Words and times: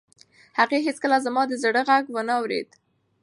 هغې 0.59 0.77
هیڅکله 0.87 1.17
زما 1.25 1.41
د 1.47 1.53
زړه 1.63 1.81
غږ 1.89 2.05
و 2.11 2.17
نه 2.27 2.33
اورېد. 2.39 2.69